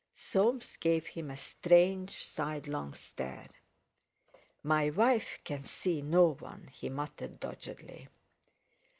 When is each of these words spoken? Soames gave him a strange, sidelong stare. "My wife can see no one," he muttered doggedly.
Soames 0.15 0.77
gave 0.77 1.05
him 1.05 1.29
a 1.29 1.37
strange, 1.37 2.25
sidelong 2.25 2.95
stare. 2.95 3.47
"My 4.63 4.89
wife 4.89 5.37
can 5.43 5.63
see 5.63 6.01
no 6.01 6.33
one," 6.39 6.69
he 6.73 6.89
muttered 6.89 7.39
doggedly. 7.39 8.07